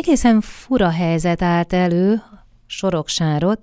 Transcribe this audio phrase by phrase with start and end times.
[0.00, 2.22] egészen fura helyzet állt elő
[2.66, 3.60] Soroksárot,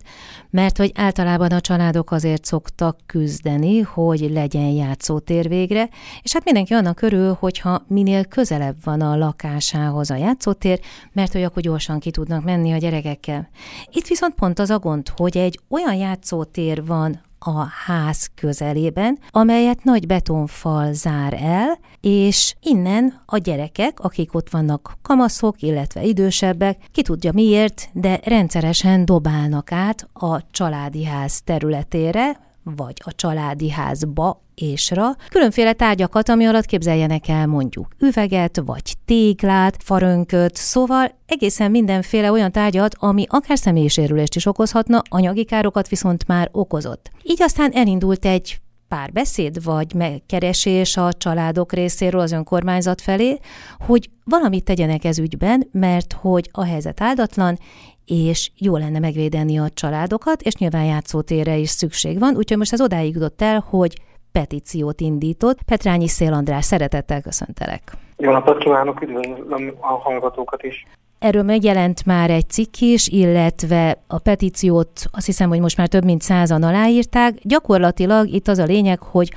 [0.49, 5.89] mert hogy általában a családok azért szoktak küzdeni, hogy legyen játszótér végre,
[6.21, 10.79] és hát mindenki annak körül, hogyha minél közelebb van a lakásához a játszótér,
[11.11, 13.49] mert hogy akkor gyorsan ki tudnak menni a gyerekekkel.
[13.91, 19.83] Itt viszont pont az a gond, hogy egy olyan játszótér van a ház közelében, amelyet
[19.83, 27.01] nagy betonfal zár el, és innen a gyerekek, akik ott vannak kamaszok, illetve idősebbek, ki
[27.01, 35.15] tudja miért, de rendszeresen dobálnak át a családi ház területére, vagy a családi házba ésra,
[35.29, 42.51] különféle tárgyakat, ami alatt képzeljenek el mondjuk üveget, vagy téglát, farönköt, szóval egészen mindenféle olyan
[42.51, 47.11] tárgyat, ami akár személyisérülést is okozhatna, anyagi károkat viszont már okozott.
[47.23, 53.39] Így aztán elindult egy párbeszéd vagy megkeresés a családok részéről az önkormányzat felé,
[53.85, 57.59] hogy valamit tegyenek ez ügyben, mert hogy a helyzet áldatlan,
[58.07, 62.81] és jó lenne megvédeni a családokat, és nyilván játszótérre is szükség van, úgyhogy most ez
[62.81, 65.61] odáig jutott el, hogy petíciót indított.
[65.61, 67.97] Petrányi Szél András, szeretettel köszöntelek.
[68.17, 70.87] Jó napot kívánok, üdvözlöm a hallgatókat is.
[71.19, 76.03] Erről megjelent már egy cikk is, illetve a petíciót azt hiszem, hogy most már több
[76.03, 77.33] mint százan aláírták.
[77.41, 79.31] Gyakorlatilag itt az a lényeg, hogy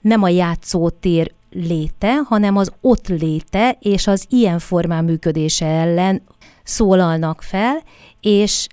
[0.00, 6.22] nem a játszótér léte, hanem az ott léte és az ilyen formán működése ellen
[6.70, 7.82] szólalnak fel,
[8.20, 8.66] és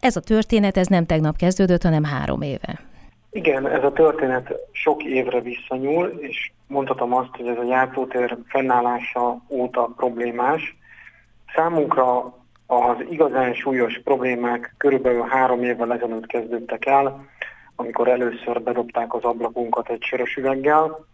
[0.00, 2.80] ez a történet, ez nem tegnap kezdődött, hanem három éve.
[3.30, 9.42] Igen, ez a történet sok évre visszanyúl, és mondhatom azt, hogy ez a játszótér fennállása
[9.48, 10.76] óta problémás.
[11.54, 12.34] Számunkra
[12.66, 17.26] az igazán súlyos problémák körülbelül három évvel ezelőtt kezdődtek el,
[17.76, 21.06] amikor először bedobták az ablakunkat egy sörös üveggel,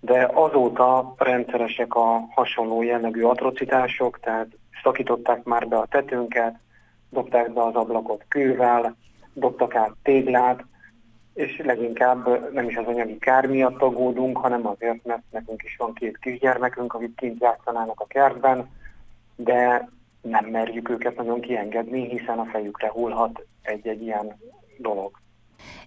[0.00, 4.46] de azóta rendszeresek a hasonló jellegű atrocitások, tehát
[4.82, 6.54] szakították már be a tetőnket,
[7.10, 8.96] dobták be az ablakot kővel,
[9.32, 10.64] dobtak át téglát,
[11.34, 15.94] és leginkább nem is az anyagi kár miatt aggódunk, hanem azért, mert nekünk is van
[15.94, 18.68] két kisgyermekünk, akik kint játszanának a kertben,
[19.36, 19.88] de
[20.20, 24.36] nem merjük őket nagyon kiengedni, hiszen a fejükre hullhat egy-egy ilyen
[24.78, 25.10] dolog.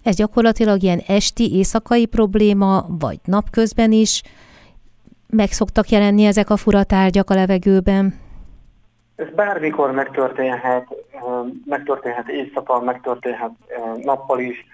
[0.04, 4.22] Ez gyakorlatilag ilyen esti, éjszakai probléma, vagy napközben is
[5.28, 8.20] meg szoktak jelenni ezek a furatárgyak a levegőben?
[9.22, 10.88] Ez bármikor megtörténhet,
[11.66, 13.52] megtörténhet éjszaka, megtörténhet
[14.02, 14.66] nappal is.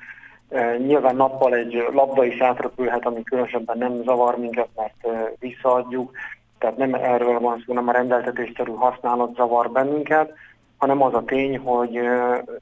[0.77, 5.07] Nyilván nappal egy labda is átrepülhet, ami különösebben nem zavar minket, mert
[5.39, 6.11] visszaadjuk.
[6.59, 10.33] Tehát nem erről van szó, nem a rendeltetésszerű használat zavar bennünket,
[10.77, 11.99] hanem az a tény, hogy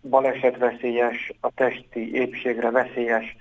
[0.10, 3.36] balesetveszélyes, a testi épségre veszélyes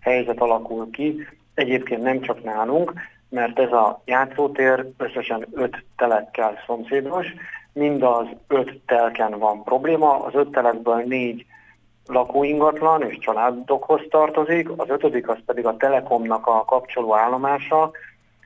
[0.00, 1.26] helyzet alakul ki.
[1.54, 2.92] Egyébként nem csak nálunk,
[3.28, 7.26] mert ez a játszótér összesen öt telekkel szomszédos,
[7.72, 11.46] mind az öt telken van probléma, az öt telekből négy
[12.06, 17.90] lakóingatlan és családokhoz tartozik, az ötödik az pedig a Telekomnak a kapcsoló állomása,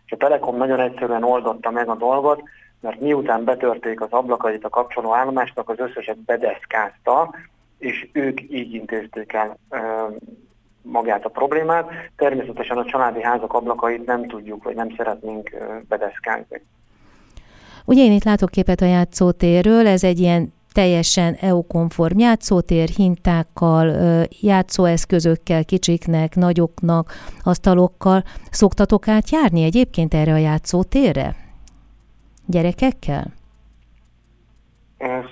[0.06, 2.42] és a Telekom nagyon egyszerűen oldotta meg a dolgot,
[2.80, 7.34] mert miután betörték az ablakait a kapcsoló állomásnak, az összeset bedeszkázta,
[7.78, 9.78] és ők így intézték el ö,
[10.82, 11.90] magát a problémát.
[12.16, 16.62] Természetesen a családi házak ablakait nem tudjuk, vagy nem szeretnénk ö, bedeszkázni.
[17.84, 23.94] Ugye én itt látok képet a játszótérről, ez egy ilyen teljesen EU-konform játszótér, hintákkal,
[24.40, 28.24] játszóeszközökkel, kicsiknek, nagyoknak, asztalokkal.
[28.50, 31.34] Szoktatok átjárni egyébként erre a játszótérre?
[32.46, 33.26] Gyerekekkel?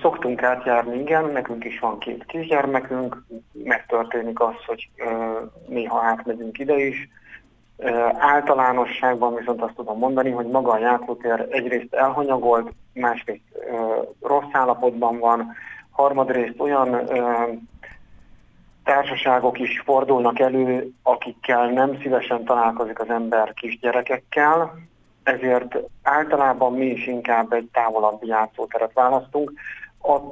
[0.01, 3.23] Szoktunk átjárni, igen, nekünk is van két kisgyermekünk,
[3.63, 4.89] megtörténik az, hogy
[5.67, 7.09] néha átmegyünk ide is,
[8.17, 13.43] Általánosságban viszont azt tudom mondani, hogy maga a játszótér egyrészt elhanyagolt, másrészt
[14.21, 15.53] rossz állapotban van,
[15.91, 17.09] harmadrészt olyan
[18.83, 24.73] társaságok is fordulnak elő, akikkel nem szívesen találkozik az ember kisgyerekekkel,
[25.23, 29.53] ezért általában mi is inkább egy távolabbi játszóteret választunk,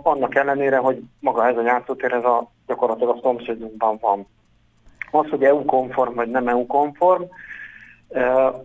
[0.03, 4.25] annak ellenére, hogy maga ez a játszótér, ez a gyakorlatilag a szomszédunkban van.
[5.11, 7.23] Az, hogy EU-konform vagy nem EU-konform,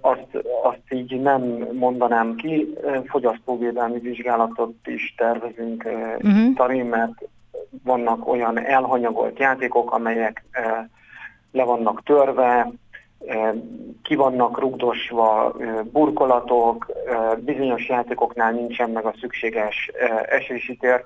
[0.01, 0.29] azt,
[0.63, 1.43] azt így nem
[1.73, 2.75] mondanám ki.
[3.07, 6.55] Fogyasztóvédelmi vizsgálatot is tervezünk uh-huh.
[6.55, 7.29] tani, mert
[7.83, 10.45] vannak olyan elhanyagolt játékok, amelyek
[11.53, 12.71] le vannak törve,
[14.03, 15.57] ki vannak rugdosva
[15.93, 16.87] burkolatok,
[17.39, 19.91] bizonyos játékoknál nincsen meg a szükséges
[20.29, 21.05] esési tér,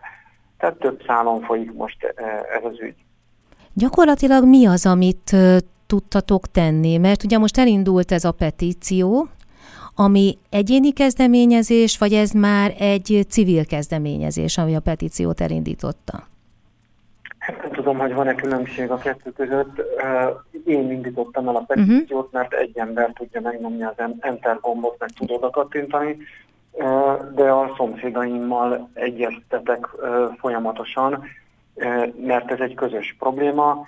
[0.58, 2.14] tehát több szálon folyik most
[2.58, 2.94] ez az ügy.
[3.74, 5.36] Gyakorlatilag mi az, amit
[5.88, 6.96] tudtatok tenni?
[6.96, 9.28] Mert ugye most elindult ez a petíció,
[9.94, 16.26] ami egyéni kezdeményezés, vagy ez már egy civil kezdeményezés, ami a petíciót elindította?
[17.38, 19.82] Hát nem tudom, hogy van-e különbség a kettő között.
[20.66, 22.32] Én indítottam el a petíciót, uh-huh.
[22.32, 26.16] mert egy ember tudja megnyomni az enter gombot, meg tud oda kattintani,
[27.34, 29.88] de a szomszédaimmal egyeztetek
[30.38, 31.24] folyamatosan,
[32.26, 33.86] mert ez egy közös probléma.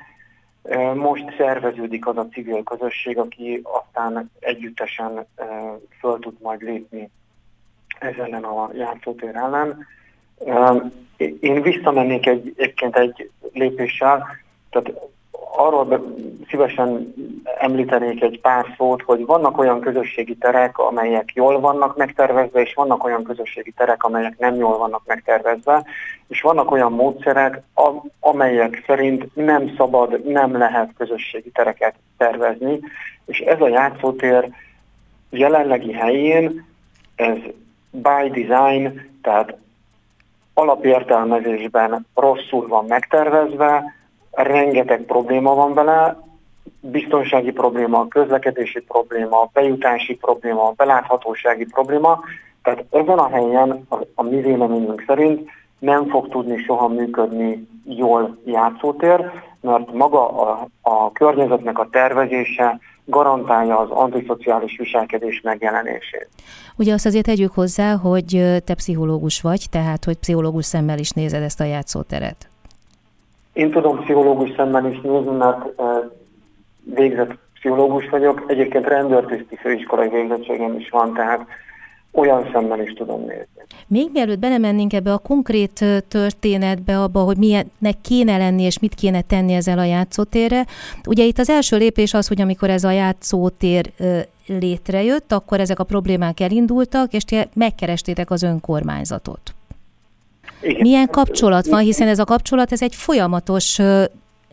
[0.94, 5.26] Most szerveződik az a civil közösség, aki aztán együttesen
[6.00, 7.10] föl tud majd lépni
[8.00, 9.86] ez ellen a játszótér ellen.
[11.40, 14.26] Én visszamennék egy, egyébként egy lépéssel,
[14.70, 14.92] tehát
[15.66, 16.14] arról
[16.48, 17.14] szívesen
[17.58, 23.04] említenék egy pár szót, hogy vannak olyan közösségi terek, amelyek jól vannak megtervezve, és vannak
[23.04, 25.84] olyan közösségi terek, amelyek nem jól vannak megtervezve,
[26.28, 27.62] és vannak olyan módszerek,
[28.20, 32.80] amelyek szerint nem szabad, nem lehet közösségi tereket tervezni,
[33.26, 34.48] és ez a játszótér
[35.30, 36.66] jelenlegi helyén,
[37.14, 37.36] ez
[37.90, 39.56] by design, tehát
[40.54, 43.98] alapértelmezésben rosszul van megtervezve,
[44.30, 46.20] rengeteg probléma van vele,
[46.80, 52.20] biztonsági probléma, közlekedési probléma, bejutási probléma, beláthatósági probléma,
[52.62, 58.36] tehát ezen a helyen a, a mi véleményünk szerint nem fog tudni soha működni jól
[58.44, 59.30] játszótér,
[59.60, 66.28] mert maga a, a környezetnek a tervezése garantálja az antiszociális viselkedés megjelenését.
[66.76, 71.42] Ugye azt azért tegyük hozzá, hogy te pszichológus vagy, tehát hogy pszichológus szemmel is nézed
[71.42, 72.48] ezt a játszóteret.
[73.60, 75.80] Én tudom pszichológus szemmel is nézni, mert
[76.94, 78.44] végzett pszichológus vagyok.
[78.46, 81.46] Egyébként rendőrtiszti főiskolai végzettségem is van, tehát
[82.12, 83.62] olyan szemmel is tudom nézni.
[83.86, 89.20] Még mielőtt belemennénk ebbe a konkrét történetbe, abba, hogy milyennek kéne lenni, és mit kéne
[89.20, 90.64] tenni ezzel a játszótérre,
[91.08, 93.90] ugye itt az első lépés az, hogy amikor ez a játszótér
[94.46, 99.54] létrejött, akkor ezek a problémák elindultak, és ti megkerestétek az önkormányzatot.
[100.62, 100.80] Igen.
[100.80, 103.78] Milyen kapcsolat van, hiszen ez a kapcsolat, ez egy folyamatos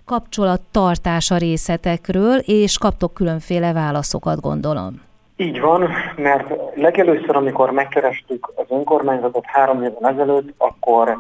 [0.06, 5.02] kapcsolattartás a részletekről, és kaptok különféle válaszokat, gondolom.
[5.36, 11.18] Így van, mert legelőször, amikor megkerestük az önkormányzatot három évvel ezelőtt, akkor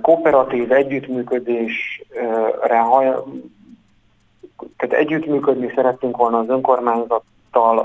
[0.00, 2.84] kooperatív együttműködésre,
[4.76, 7.78] tehát együttműködni szerettünk volna az önkormányzattal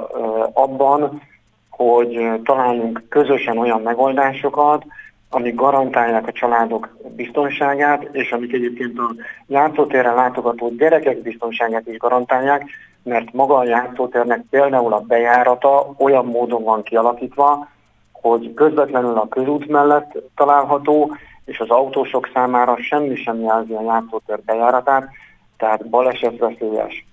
[0.53, 1.21] abban,
[1.69, 4.85] hogy találjunk közösen olyan megoldásokat,
[5.33, 9.13] amik garantálják a családok biztonságát, és amik egyébként a
[9.47, 12.65] játszótérre látogató gyerekek biztonságát is garantálják,
[13.03, 17.67] mert maga a játszótérnek például a bejárata olyan módon van kialakítva,
[18.11, 24.39] hogy közvetlenül a közút mellett található, és az autósok számára semmi sem jelzi a játszótér
[24.45, 25.09] bejáratát,
[25.57, 27.05] tehát balesetveszélyes.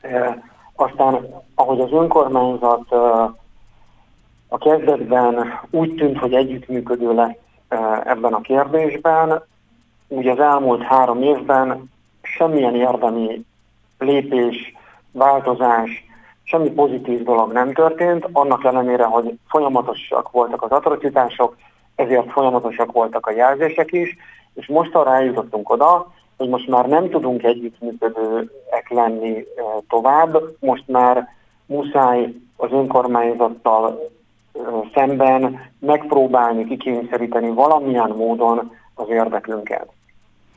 [0.00, 0.42] E,
[0.74, 2.96] aztán, ahogy az önkormányzat e,
[4.52, 7.36] a kezdetben úgy tűnt, hogy együttműködő lesz
[7.68, 9.42] e, ebben a kérdésben,
[10.08, 11.82] úgy az elmúlt három évben
[12.22, 13.44] semmilyen érdemi
[13.98, 14.74] lépés,
[15.12, 16.04] változás,
[16.42, 21.56] semmi pozitív dolog nem történt, annak ellenére, hogy folyamatosak voltak az atrocitások,
[21.94, 24.16] ezért folyamatosak voltak a jelzések is,
[24.54, 30.88] és most arra eljutottunk oda, hogy most már nem tudunk együttműködőek lenni e, tovább, most
[30.88, 31.28] már
[31.66, 34.00] muszáj az önkormányzattal
[34.94, 39.88] szemben megpróbálni kikényszeríteni valamilyen módon az érdeklünket.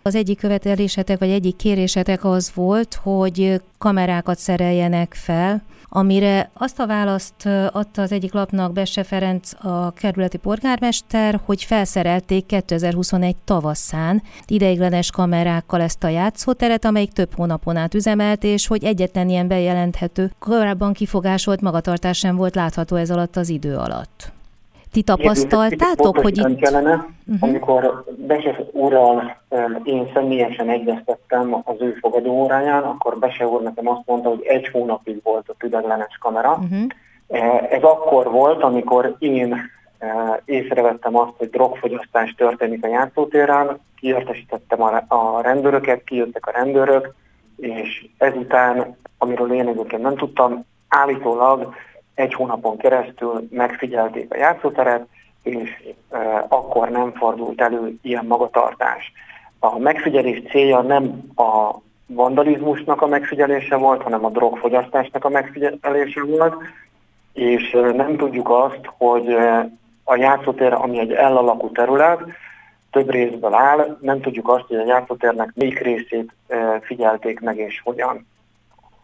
[0.06, 6.88] Az egyik követelésetek, vagy egyik kérésetek az volt, hogy kamerákat szereljenek fel, amire azt a
[6.88, 15.12] választ adta az egyik lapnak Besse Ferenc, a kerületi polgármester, hogy felszerelték 2021 tavaszán ideiglenes
[15.12, 20.94] kamerákkal ezt a játszóteret, amelyik több hónapon át üzemelt, és hogy egyetlen ilyen bejelenthető, korábban
[20.94, 24.32] kifogásolt magatartás sem volt látható ez alatt az idő alatt.
[24.94, 26.60] Ti tapasztaltátok, hogy itt...
[26.60, 27.50] Kellene, uh-huh.
[27.50, 29.38] amikor Bese úrral
[29.84, 34.68] én személyesen egyeztettem az ő fogadó óráján, akkor Bese úr nekem azt mondta, hogy egy
[34.68, 36.52] hónapig volt a tüdeglenes kamera.
[36.52, 36.92] Uh-huh.
[37.70, 39.56] Ez akkor volt, amikor én
[40.46, 47.14] észrevettem azt, hogy drogfogyasztás történik a játszótéren, kiértesítettem a, a rendőröket, kijöttek a rendőrök,
[47.58, 51.74] és ezután, amiről én egyébként nem tudtam, állítólag
[52.16, 55.08] egy hónapon keresztül megfigyelték a játszóteret,
[55.44, 55.70] és
[56.10, 59.12] e, akkor nem fordult elő ilyen magatartás.
[59.60, 61.76] A megfigyelés célja nem a
[62.08, 66.56] vandalizmusnak a megfigyelése volt, hanem a drogfogyasztásnak a megfigyelése volt,
[67.34, 69.36] és nem tudjuk azt, hogy
[70.04, 72.20] a játszótér, ami egy elalakú terület,
[72.92, 76.34] több részből áll, nem tudjuk azt, hogy a játszótérnek melyik részét
[76.82, 78.28] figyelték meg és hogyan.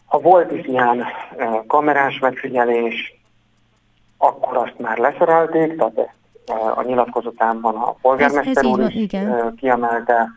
[0.09, 1.05] Ha volt is ilyen
[1.67, 3.21] kamerás megfigyelés,
[4.17, 6.17] akkor azt már leszerelték, tehát ezt
[6.75, 9.55] a nyilatkozatában a polgármester ez, ez úr is igen.
[9.55, 10.27] kiemelte.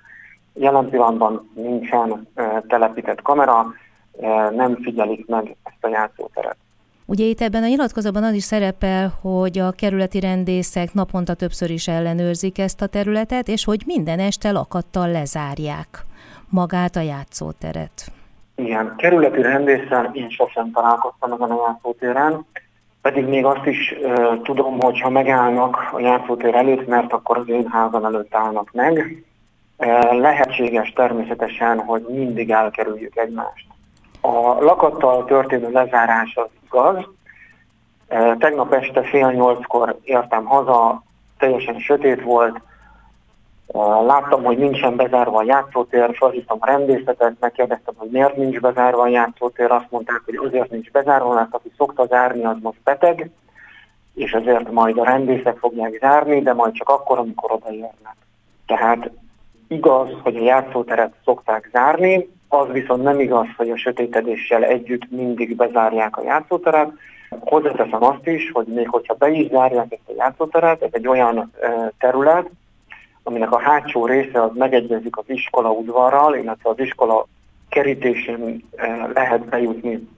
[0.54, 2.28] Jelen pillanatban nincsen
[2.68, 3.66] telepített kamera,
[4.50, 6.56] nem figyelik meg ezt a játszóteret.
[7.06, 11.88] Ugye itt ebben a nyilatkozatban az is szerepel, hogy a kerületi rendészek naponta többször is
[11.88, 16.04] ellenőrzik ezt a területet, és hogy minden este lakattal lezárják
[16.48, 18.12] magát a játszóteret.
[18.64, 22.46] Igen, kerületi rendészen én sosem találkoztam ezen a játszótéren,
[23.02, 27.48] pedig még azt is uh, tudom, hogy ha megállnak a játszótér előtt, mert akkor az
[27.48, 29.24] én házam előtt állnak meg,
[30.10, 33.66] lehetséges természetesen, hogy mindig elkerüljük egymást.
[34.20, 37.04] A lakattal történő lezárás az igaz.
[38.38, 41.02] Tegnap este fél nyolckor értem haza,
[41.38, 42.60] teljesen sötét volt,
[44.06, 49.08] Láttam, hogy nincsen bezárva a játszótér, felhívtam a rendészetet, megkérdeztem, hogy miért nincs bezárva a
[49.08, 53.30] játszótér, azt mondták, hogy azért nincs bezárva, mert aki szokta zárni, az most beteg,
[54.14, 58.16] és ezért majd a rendészek fogják zárni, de majd csak akkor, amikor odaérnek.
[58.66, 59.10] Tehát
[59.68, 65.56] igaz, hogy a játszóteret szokták zárni, az viszont nem igaz, hogy a sötétedéssel együtt mindig
[65.56, 66.90] bezárják a játszóteret.
[67.40, 71.50] Hozzáteszem azt is, hogy még hogyha be is zárják ezt a játszóteret, ez egy olyan
[71.98, 72.50] terület,
[73.22, 77.26] aminek a hátsó része az megegyezik az iskola udvarral, illetve az iskola
[77.68, 80.08] kerítésén eh, lehet bejutni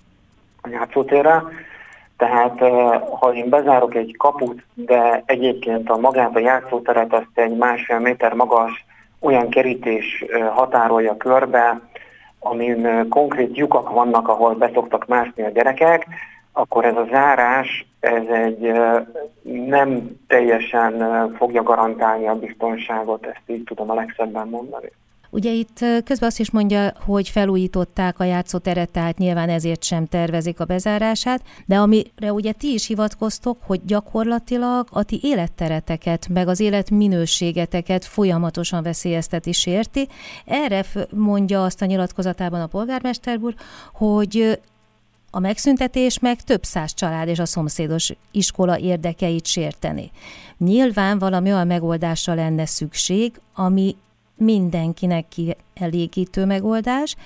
[0.62, 1.42] a játszótérre.
[2.16, 7.56] Tehát eh, ha én bezárok egy kaput, de egyébként a magát a játszóteret azt egy
[7.56, 8.84] másfél méter magas
[9.20, 11.80] olyan kerítés eh, határolja körbe,
[12.38, 16.06] amin konkrét lyukak vannak, ahol beszoktak mászni a gyerekek,
[16.56, 18.73] akkor ez a zárás ez egy
[19.66, 21.04] nem teljesen
[21.37, 24.88] fogja garantálni a biztonságot, ezt így tudom a legszebben mondani.
[25.30, 30.61] Ugye itt közben azt is mondja, hogy felújították a játszóteret, tehát nyilván ezért sem tervezik
[30.61, 36.61] a bezárását, de amire ugye ti is hivatkoztok, hogy gyakorlatilag a ti élettereteket, meg az
[36.61, 40.08] életminőségeteket folyamatosan veszélyezteti sérti.
[40.46, 43.54] Erre mondja azt a nyilatkozatában a polgármester úr,
[43.92, 44.58] hogy
[45.35, 50.11] a megszüntetés meg több száz család és a szomszédos iskola érdekeit sérteni.
[50.59, 53.97] Nyilván valami olyan megoldásra lenne szükség, ami
[54.37, 57.17] mindenkinek kielégítő megoldás,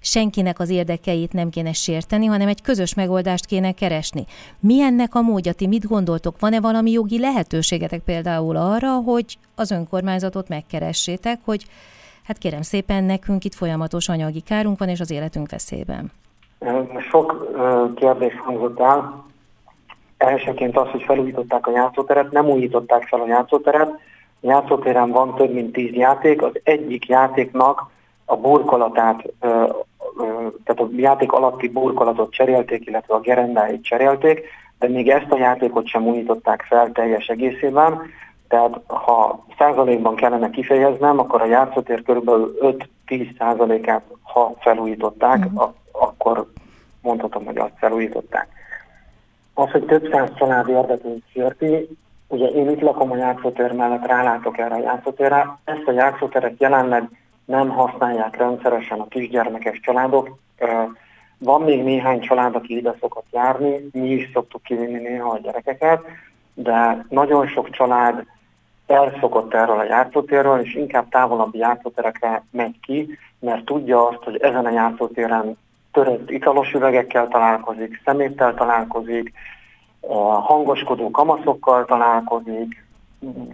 [0.00, 4.26] senkinek az érdekeit nem kéne sérteni, hanem egy közös megoldást kéne keresni.
[4.60, 5.52] Mi ennek a módja?
[5.52, 6.40] Ti mit gondoltok?
[6.40, 11.66] Van-e valami jogi lehetőségetek például arra, hogy az önkormányzatot megkeressétek, hogy
[12.22, 16.12] hát kérem szépen, nekünk itt folyamatos anyagi kárunk van, és az életünk veszélyben?
[17.10, 17.54] Sok
[17.94, 19.24] kérdés hangzott el.
[20.16, 23.88] Elsőként az, hogy felújították a játszóteret, nem újították fel a játszóteret.
[24.40, 27.90] A játszótéren van több mint tíz játék, az egyik játéknak
[28.24, 29.22] a burkolatát,
[30.64, 34.42] tehát a játék alatti burkolatot cserélték, illetve a gerendáit cserélték,
[34.78, 38.02] de még ezt a játékot sem újították fel teljes egészében.
[38.48, 42.30] Tehát ha százalékban kellene kifejeznem, akkor a játszótér kb.
[43.06, 46.46] 5-10 százalékát, ha felújították, uh-huh akkor
[47.02, 48.48] mondhatom, hogy azt felújították.
[49.54, 51.88] Az, hogy több száz család érdekét sérti,
[52.28, 57.08] ugye én itt lakom a játszótér mellett, rálátok erre a játszótérre, ezt a játszóteret jelenleg
[57.44, 60.36] nem használják rendszeresen a kisgyermekes családok.
[61.38, 66.04] Van még néhány család, aki ide szokott járni, mi is szoktuk kivinni néha a gyerekeket,
[66.54, 68.24] de nagyon sok család
[68.86, 74.66] elszokott erről a játszótérről, és inkább távolabbi játszóterekre megy ki, mert tudja azt, hogy ezen
[74.66, 75.56] a játszótéren
[75.96, 79.32] törött italos üvegekkel találkozik, szeméttel találkozik,
[80.42, 82.84] hangoskodó kamaszokkal találkozik,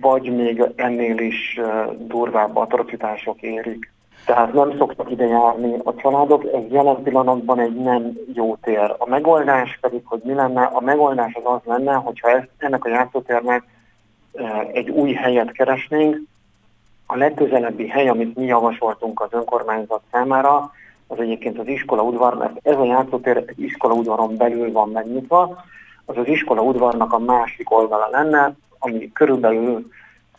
[0.00, 1.60] vagy még ennél is
[1.98, 3.92] durvább atrocitások érik.
[4.26, 8.94] Tehát nem szoktak ide járni a családok, ez jelen pillanatban egy nem jó tér.
[8.98, 12.88] A megoldás pedig, hogy mi lenne, a megoldás az az lenne, hogyha ezt, ennek a
[12.88, 13.62] játszótérnek
[14.72, 16.16] egy új helyet keresnénk,
[17.06, 20.70] a legközelebbi hely, amit mi javasoltunk az önkormányzat számára,
[21.12, 25.64] az egyébként az iskola udvar, mert ez a játszótér iskola udvaron belül van megnyitva,
[26.04, 29.86] az az iskola udvarnak a másik oldala lenne, ami körülbelül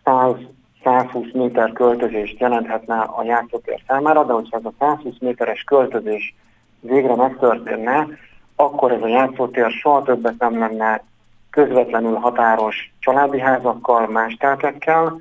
[0.05, 6.35] 100-120 méter költözést jelenthetne a játszótér számára, de hogyha ez a 120 méteres költözés
[6.79, 8.07] végre megtörténne,
[8.55, 11.03] akkor ez a játszótér soha többet nem lenne
[11.49, 15.19] közvetlenül határos családi házakkal, más telkekkel,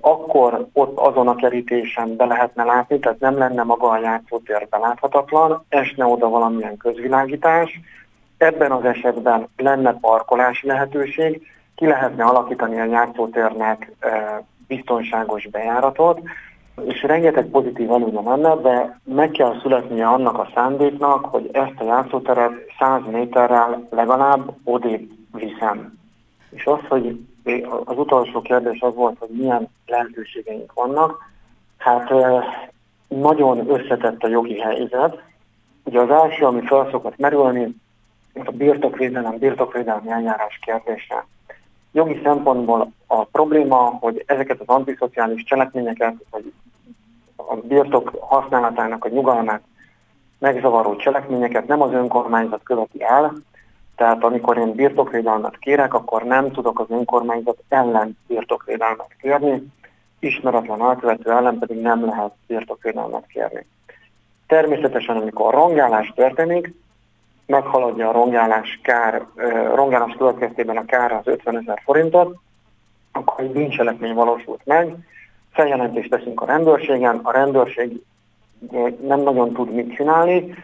[0.00, 5.64] akkor ott azon a kerítésen be lehetne látni, tehát nem lenne maga a játszótér beláthatatlan,
[5.68, 7.80] esne oda valamilyen közvilágítás,
[8.36, 11.42] ebben az esetben lenne parkolási lehetőség,
[11.74, 16.20] ki lehetne alakítani a játszótérnek eh, biztonságos bejáratot,
[16.84, 21.84] és rengeteg pozitív előnye lenne, de meg kell születnie annak a szándéknak, hogy ezt a
[21.84, 25.92] játszóteret 100 méterrel legalább odébb hiszem.
[26.50, 27.20] És az, hogy
[27.84, 31.30] az utolsó kérdés az volt, hogy milyen lehetőségeink vannak.
[31.78, 32.10] Hát
[33.08, 35.22] nagyon összetett a jogi helyzet.
[35.84, 37.74] Ugye az első, ami fel szokott merülni,
[38.34, 41.26] a birtokvédelem, birtokvédelmi eljárás kérdése.
[41.92, 46.52] Jogi szempontból a probléma, hogy ezeket az antiszociális cselekményeket, vagy
[47.36, 49.62] a birtok használatának a nyugalmát
[50.38, 53.32] megzavaró cselekményeket nem az önkormányzat követi el,
[53.96, 59.62] tehát amikor én birtokvédelmet kérek, akkor nem tudok az önkormányzat ellen birtokvédelmet kérni,
[60.18, 63.66] ismeretlen elkövető ellen pedig nem lehet birtokvédelmet kérni.
[64.46, 66.74] Természetesen, amikor a rongálás történik,
[67.46, 69.26] meghaladja a rongálás, kár,
[69.74, 72.36] rongálás következtében a kár az 50 ezer forintot,
[73.12, 74.94] akkor egy bűncselekmény valósult meg,
[75.52, 78.02] feljelentést teszünk a rendőrségen, a rendőrség
[79.06, 80.54] nem nagyon tud mit csinálni,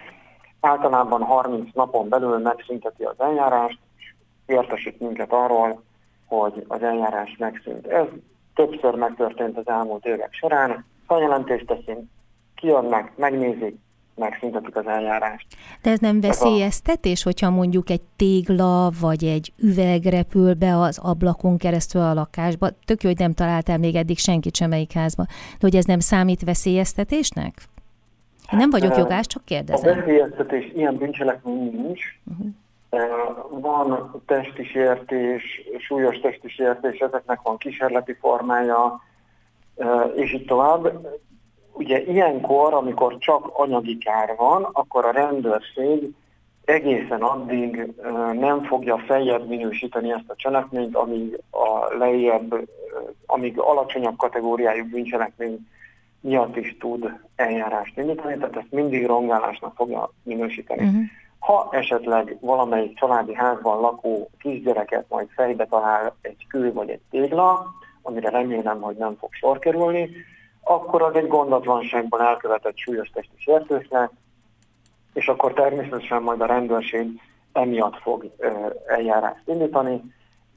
[0.60, 3.78] általában 30 napon belül megszünteti az eljárást,
[4.46, 5.82] értesít minket arról,
[6.26, 7.86] hogy az eljárás megszűnt.
[7.86, 8.06] Ez
[8.54, 12.08] többször megtörtént az elmúlt évek során, feljelentést teszünk,
[12.54, 13.74] kiadnak, megnézik,
[14.14, 15.46] megszüntetik az eljárást.
[15.82, 21.56] De ez nem veszélyeztetés, hogyha mondjuk egy tégla vagy egy üveg repül be az ablakon
[21.58, 22.68] keresztül a lakásba?
[22.84, 25.24] Tök jó, hogy nem találtál még eddig senkit semmelyik házba.
[25.26, 27.54] De hogy ez nem számít veszélyeztetésnek?
[28.52, 29.92] Én nem vagyok jogás, csak kérdezem.
[29.92, 32.02] A veszélyeztetés ilyen bűncselekmény nincs.
[32.24, 33.60] Uh-huh.
[33.60, 35.42] Van testi sértés,
[35.78, 39.00] súlyos testi sértés, ezeknek van kísérleti formája,
[40.14, 41.06] és így tovább.
[41.72, 46.14] Ugye ilyenkor, amikor csak anyagi kár van, akkor a rendőrség
[46.64, 47.92] egészen addig
[48.32, 52.68] nem fogja feljebb minősíteni ezt a cselekményt, amíg a lejjebb,
[53.26, 55.68] amíg alacsonyabb kategóriájú bűncselekmény
[56.20, 60.84] miatt is tud eljárást indítani, tehát ezt mindig rongálásnak fogja minősíteni.
[60.84, 61.02] Uh-huh.
[61.38, 67.66] Ha esetleg valamelyik családi házban lakó kisgyereket majd fejbe talál egy kő vagy egy tégla,
[68.02, 70.10] amire remélem, hogy nem fog sor kerülni,
[70.62, 74.10] akkor az egy gondatlanságban elkövetett súlyos testi sértés lesz,
[75.14, 77.20] és akkor természetesen majd a rendőrség
[77.52, 78.30] emiatt fog
[78.86, 80.00] eljárást indítani,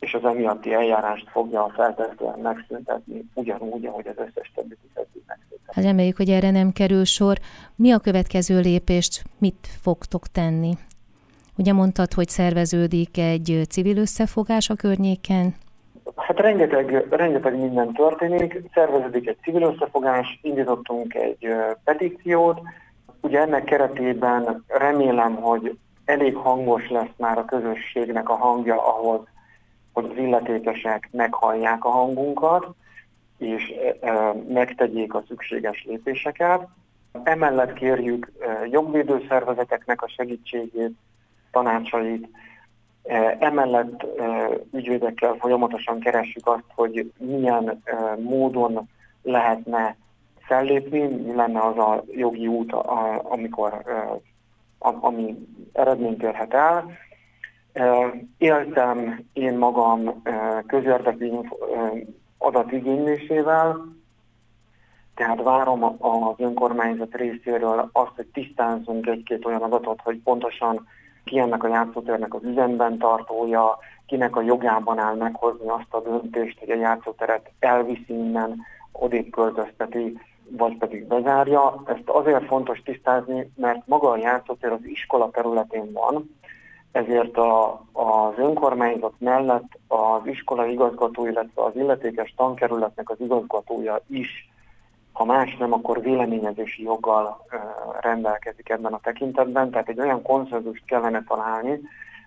[0.02, 5.74] és az emiatti eljárást fogja feltétlenül megszüntetni, ugyanúgy, ahogy az összes többi fizető megszüntetni.
[5.74, 7.38] Hát reméljük, hogy erre nem kerül sor.
[7.76, 10.74] Mi a következő lépést, mit fogtok tenni?
[11.58, 15.56] Ugye mondtad, hogy szerveződik egy civil összefogás a környéken?
[16.16, 21.48] Hát rengeteg, rengeteg minden történik, szerveződik egy civil összefogás, indítottunk egy
[21.84, 22.62] petíciót,
[23.22, 29.22] ugye ennek keretében remélem, hogy elég hangos lesz már a közösségnek a hangja ahhoz,
[29.94, 32.68] hogy az illetékesek meghallják a hangunkat,
[33.38, 33.74] és
[34.48, 36.68] megtegyék a szükséges lépéseket.
[37.24, 38.32] Emellett kérjük
[38.70, 40.92] jogvédőszervezeteknek a segítségét,
[41.52, 42.28] tanácsait.
[43.40, 44.06] Emellett
[44.74, 47.82] ügyvédekkel folyamatosan keressük azt, hogy milyen
[48.20, 48.88] módon
[49.22, 49.96] lehetne
[50.40, 52.74] fellépni, mi lenne az a jogi út,
[53.24, 53.84] amikor,
[54.80, 55.36] ami
[55.74, 56.92] eredményt érhet el.
[58.38, 60.22] Éltem én magam
[60.68, 61.30] közérdekű
[62.38, 63.86] adatigénylésével,
[65.16, 70.88] tehát várom az önkormányzat részéről azt, hogy tisztázzunk egy-két olyan adatot, hogy pontosan
[71.24, 76.60] ki ennek a játszótérnek az üzemben tartója, kinek a jogában áll meghozni azt a döntést,
[76.60, 81.82] hogy a játszóteret elviszi innen, odébb költözteti, vagy pedig bezárja.
[81.86, 86.36] Ezt azért fontos tisztázni, mert maga a játszótér az iskola területén van,
[86.92, 94.50] ezért a, az önkormányzat mellett az iskola igazgató, illetve az illetékes tankerületnek az igazgatója is,
[95.12, 97.46] ha más nem, akkor véleményezési joggal
[98.00, 101.82] rendelkezik ebben a tekintetben, tehát egy olyan konszenzust kellene találni,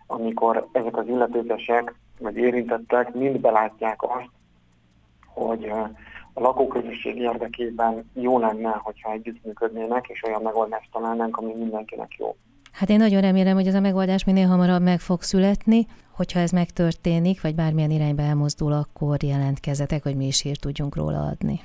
[0.06, 4.30] amikor ezek az illetékesek, vagy érintettek mind belátják azt,
[5.34, 5.64] hogy
[6.34, 12.36] a lakóközösség érdekében jó lenne, hogyha együttműködnének, és olyan megoldást találnánk, ami mindenkinek jó.
[12.74, 15.86] Hát én nagyon remélem, hogy ez a megoldás minél hamarabb meg fog születni.
[16.10, 21.18] Hogyha ez megtörténik, vagy bármilyen irányba elmozdul, akkor jelentkezetek, hogy mi is hírt tudjunk róla
[21.18, 21.60] adni.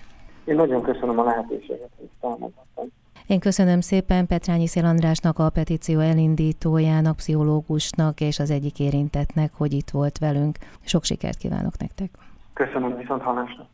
[0.46, 2.86] Én nagyon köszönöm a lehetőséget, hogy támogattam.
[3.28, 9.74] Én köszönöm szépen Petrányi Szél Andrásnak, a petíció elindítójának, pszichológusnak és az egyik érintetnek, hogy
[9.74, 10.58] itt volt velünk.
[10.82, 12.10] Sok sikert kívánok nektek!
[12.54, 13.68] Köszönöm, viszont hallásra!